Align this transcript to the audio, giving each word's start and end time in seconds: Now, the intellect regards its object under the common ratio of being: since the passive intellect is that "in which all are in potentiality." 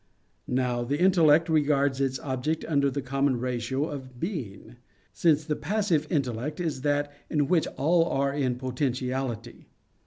Now, 0.47 0.83
the 0.83 0.99
intellect 0.99 1.47
regards 1.47 2.01
its 2.01 2.17
object 2.21 2.65
under 2.67 2.89
the 2.89 3.03
common 3.03 3.37
ratio 3.39 3.85
of 3.87 4.19
being: 4.19 4.77
since 5.13 5.45
the 5.45 5.55
passive 5.55 6.07
intellect 6.11 6.59
is 6.59 6.81
that 6.81 7.13
"in 7.29 7.47
which 7.47 7.67
all 7.77 8.05
are 8.05 8.33
in 8.33 8.55
potentiality." 8.55 9.67